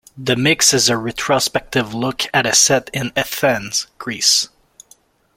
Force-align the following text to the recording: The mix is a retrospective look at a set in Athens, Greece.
The 0.17 0.35
mix 0.35 0.73
is 0.73 0.89
a 0.89 0.97
retrospective 0.97 1.93
look 1.93 2.23
at 2.33 2.47
a 2.47 2.55
set 2.55 2.89
in 2.91 3.11
Athens, 3.15 3.85
Greece. 3.99 4.49